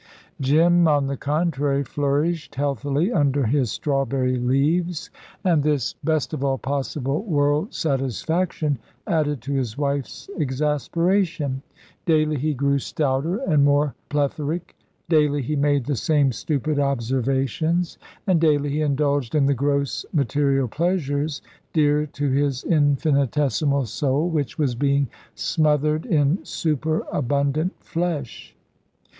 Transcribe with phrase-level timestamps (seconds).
[0.41, 5.11] Jim, on the contrary, flourished healthily under his strawberry leaves,
[5.43, 11.61] and this best of all possible world satisfaction added to his wife's exasperation.
[12.07, 14.75] Daily he grew stouter and more plethoric,
[15.07, 20.67] daily he made the same stupid observations, and daily he indulged in the gross material
[20.67, 21.43] pleasures
[21.73, 28.55] dear to his infinitesimal soul, which was being smothered in superabundant flesh.